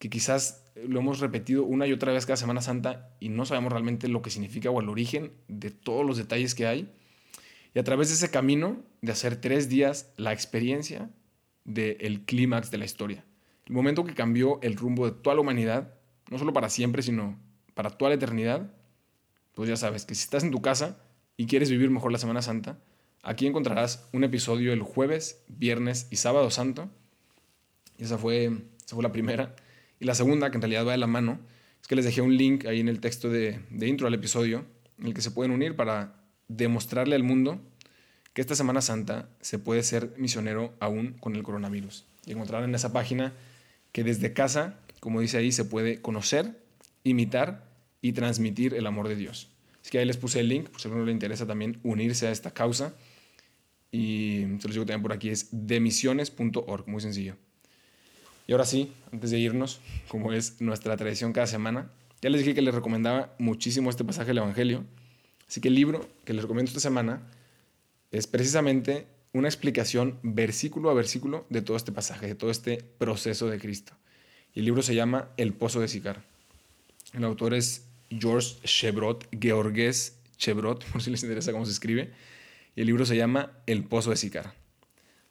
que 0.00 0.10
quizás 0.10 0.64
lo 0.86 1.00
hemos 1.00 1.20
repetido 1.20 1.64
una 1.64 1.86
y 1.86 1.92
otra 1.92 2.12
vez 2.12 2.26
cada 2.26 2.36
Semana 2.36 2.60
Santa 2.60 3.10
y 3.20 3.28
no 3.28 3.44
sabemos 3.44 3.72
realmente 3.72 4.08
lo 4.08 4.22
que 4.22 4.30
significa 4.30 4.70
o 4.70 4.80
el 4.80 4.88
origen 4.88 5.32
de 5.48 5.70
todos 5.70 6.06
los 6.06 6.16
detalles 6.16 6.54
que 6.54 6.66
hay. 6.66 6.92
Y 7.74 7.78
a 7.78 7.84
través 7.84 8.08
de 8.08 8.14
ese 8.14 8.30
camino 8.30 8.82
de 9.02 9.12
hacer 9.12 9.36
tres 9.40 9.68
días 9.68 10.12
la 10.16 10.32
experiencia 10.32 11.10
del 11.64 12.24
clímax 12.24 12.70
de 12.70 12.78
la 12.78 12.84
historia. 12.84 13.24
El 13.66 13.74
momento 13.74 14.04
que 14.04 14.14
cambió 14.14 14.58
el 14.62 14.76
rumbo 14.76 15.04
de 15.04 15.12
toda 15.12 15.34
la 15.34 15.42
humanidad, 15.42 15.94
no 16.30 16.38
solo 16.38 16.52
para 16.52 16.70
siempre, 16.70 17.02
sino 17.02 17.38
para 17.74 17.90
toda 17.90 18.10
la 18.10 18.14
eternidad, 18.14 18.72
pues 19.54 19.68
ya 19.68 19.76
sabes 19.76 20.04
que 20.04 20.14
si 20.14 20.22
estás 20.22 20.42
en 20.44 20.50
tu 20.50 20.62
casa 20.62 20.98
y 21.36 21.46
quieres 21.46 21.70
vivir 21.70 21.90
mejor 21.90 22.10
la 22.10 22.18
Semana 22.18 22.42
Santa, 22.42 22.78
aquí 23.22 23.46
encontrarás 23.46 24.08
un 24.12 24.24
episodio 24.24 24.72
el 24.72 24.82
jueves, 24.82 25.44
viernes 25.48 26.06
y 26.10 26.16
sábado 26.16 26.50
santo. 26.50 26.88
Y 27.98 28.04
esa 28.04 28.16
fue, 28.16 28.46
esa 28.84 28.94
fue 28.94 29.02
la 29.02 29.12
primera. 29.12 29.54
Y 30.00 30.04
la 30.04 30.14
segunda, 30.14 30.50
que 30.50 30.56
en 30.56 30.62
realidad 30.62 30.86
va 30.86 30.92
de 30.92 30.98
la 30.98 31.06
mano, 31.06 31.40
es 31.80 31.88
que 31.88 31.96
les 31.96 32.04
dejé 32.04 32.20
un 32.20 32.36
link 32.36 32.66
ahí 32.66 32.80
en 32.80 32.88
el 32.88 33.00
texto 33.00 33.28
de, 33.28 33.60
intro 33.80 34.06
al 34.06 34.14
episodio, 34.14 34.64
en 34.98 35.06
el 35.06 35.14
que 35.14 35.20
se 35.20 35.30
pueden 35.30 35.52
unir 35.52 35.76
para 35.76 36.14
demostrarle 36.48 37.14
al 37.14 37.22
mundo 37.22 37.60
que 38.32 38.40
esta 38.40 38.54
Semana 38.54 38.80
Santa 38.80 39.28
se 39.40 39.58
puede 39.58 39.82
ser 39.82 40.14
misionero 40.16 40.74
aún 40.80 41.14
con 41.14 41.34
el 41.34 41.42
coronavirus. 41.42 42.06
Y 42.26 42.32
encontrar 42.32 42.62
en 42.62 42.74
esa 42.74 42.92
página 42.92 43.32
que 43.92 44.04
desde 44.04 44.32
casa, 44.32 44.78
como 45.00 45.20
dice 45.20 45.38
ahí, 45.38 45.50
se 45.50 45.64
puede 45.64 46.00
conocer, 46.00 46.62
imitar 47.04 47.68
y 48.00 48.12
transmitir 48.12 48.74
el 48.74 48.86
amor 48.86 49.08
de 49.08 49.16
Dios. 49.16 49.50
Así 49.80 49.90
que 49.90 49.98
ahí 49.98 50.04
les 50.04 50.16
puse 50.16 50.40
el 50.40 50.48
link, 50.48 50.68
por 50.68 50.80
si 50.80 50.86
a 50.86 50.90
alguno 50.90 51.06
le 51.06 51.12
interesa 51.12 51.46
también 51.46 51.80
unirse 51.82 52.26
a 52.26 52.30
esta 52.30 52.52
causa. 52.52 52.94
Y 53.90 54.44
se 54.60 54.68
los 54.68 54.74
digo 54.74 54.84
también 54.84 55.02
por 55.02 55.12
aquí, 55.12 55.30
es 55.30 55.48
demisiones.org, 55.50 56.86
muy 56.86 57.00
sencillo. 57.00 57.36
Y 58.48 58.52
ahora 58.52 58.64
sí, 58.64 58.94
antes 59.12 59.30
de 59.30 59.38
irnos, 59.38 59.78
como 60.08 60.32
es 60.32 60.62
nuestra 60.62 60.96
tradición 60.96 61.34
cada 61.34 61.46
semana, 61.46 61.92
ya 62.22 62.30
les 62.30 62.40
dije 62.40 62.54
que 62.54 62.62
les 62.62 62.74
recomendaba 62.74 63.34
muchísimo 63.38 63.90
este 63.90 64.04
pasaje 64.04 64.28
del 64.28 64.38
Evangelio. 64.38 64.86
Así 65.46 65.60
que 65.60 65.68
el 65.68 65.74
libro 65.74 66.08
que 66.24 66.32
les 66.32 66.42
recomiendo 66.42 66.70
esta 66.70 66.80
semana 66.80 67.30
es 68.10 68.26
precisamente 68.26 69.06
una 69.34 69.48
explicación 69.48 70.18
versículo 70.22 70.88
a 70.88 70.94
versículo 70.94 71.46
de 71.50 71.60
todo 71.60 71.76
este 71.76 71.92
pasaje, 71.92 72.26
de 72.26 72.34
todo 72.34 72.50
este 72.50 72.78
proceso 72.96 73.48
de 73.48 73.58
Cristo. 73.58 73.92
Y 74.54 74.60
el 74.60 74.64
libro 74.64 74.80
se 74.80 74.94
llama 74.94 75.28
El 75.36 75.52
Pozo 75.52 75.80
de 75.80 75.88
Sicar. 75.88 76.24
El 77.12 77.24
autor 77.24 77.52
es 77.52 77.86
George 78.08 78.56
Chevrot, 78.64 79.28
Georges 79.38 80.16
Chevrot, 80.38 80.84
por 80.90 81.02
si 81.02 81.10
les 81.10 81.22
interesa 81.22 81.52
cómo 81.52 81.66
se 81.66 81.72
escribe. 81.72 82.12
Y 82.74 82.80
el 82.80 82.86
libro 82.86 83.04
se 83.04 83.14
llama 83.14 83.52
El 83.66 83.84
Pozo 83.84 84.08
de 84.08 84.16
Sicar. 84.16 84.54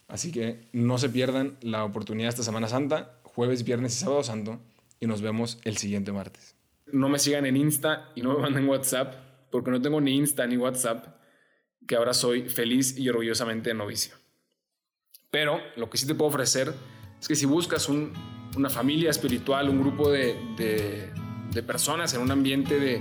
Así 0.07 0.31
que 0.31 0.67
no 0.71 0.97
se 0.97 1.09
pierdan 1.09 1.57
la 1.61 1.83
oportunidad 1.83 2.29
esta 2.29 2.43
Semana 2.43 2.67
Santa, 2.67 3.19
jueves, 3.23 3.63
viernes 3.63 3.95
y 3.95 3.99
sábado 3.99 4.23
santo, 4.23 4.59
y 4.99 5.07
nos 5.07 5.21
vemos 5.21 5.59
el 5.63 5.77
siguiente 5.77 6.11
martes. 6.11 6.55
No 6.85 7.09
me 7.09 7.19
sigan 7.19 7.45
en 7.45 7.57
Insta 7.57 8.09
y 8.15 8.21
no 8.21 8.35
me 8.35 8.41
manden 8.41 8.69
WhatsApp, 8.69 9.15
porque 9.51 9.69
no 9.69 9.81
tengo 9.81 9.99
ni 9.99 10.15
Insta 10.15 10.47
ni 10.47 10.55
WhatsApp, 10.55 11.05
que 11.85 11.95
ahora 11.95 12.13
soy 12.13 12.49
feliz 12.49 12.97
y 12.97 13.09
orgullosamente 13.09 13.73
novicio. 13.73 14.15
Pero 15.29 15.59
lo 15.75 15.89
que 15.89 15.97
sí 15.97 16.07
te 16.07 16.15
puedo 16.15 16.29
ofrecer 16.29 16.73
es 17.19 17.27
que 17.27 17.35
si 17.35 17.45
buscas 17.45 17.89
una 17.89 18.69
familia 18.69 19.09
espiritual, 19.09 19.69
un 19.69 19.81
grupo 19.81 20.09
de, 20.09 20.35
personas 21.65 22.13
en 22.13 22.21
un 22.21 22.31
ambiente 22.31 22.79
de, 22.79 22.99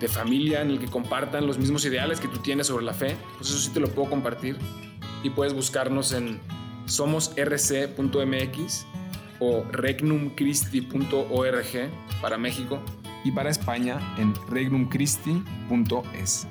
de 0.00 0.08
familia 0.08 0.62
en 0.62 0.70
el 0.70 0.80
que 0.80 0.86
compartan 0.86 1.46
los 1.46 1.58
mismos 1.58 1.84
ideales 1.84 2.18
que 2.18 2.26
tú 2.26 2.38
tienes 2.38 2.66
sobre 2.66 2.84
la 2.84 2.94
fe, 2.94 3.16
pues 3.36 3.50
eso 3.50 3.58
sí 3.58 3.70
te 3.70 3.80
lo 3.80 3.88
puedo 3.88 4.10
compartir 4.10 4.56
y 5.22 5.30
puedes 5.30 5.54
buscarnos 5.54 6.12
en 6.12 6.40
somosrc.mx 6.86 8.86
o 9.40 9.64
regnumchristi.org 9.70 11.90
para 12.20 12.36
México 12.38 12.80
y 13.24 13.32
para 13.32 13.50
España 13.50 14.14
en 14.18 14.34
regnumchristi.es. 14.48 16.46